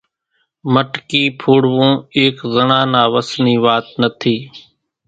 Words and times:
مٽڪي 0.73 1.21
ڦوڙوون 1.41 1.91
ايڪ 2.17 2.35
زڻا 2.53 2.81
نا 2.91 3.01
وس 3.13 3.29
ني 3.43 3.55
وات 3.63 3.87
نٿي 4.01 4.37